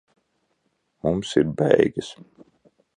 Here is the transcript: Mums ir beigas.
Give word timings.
Mums 1.03 1.37
ir 1.43 1.47
beigas. 1.63 2.13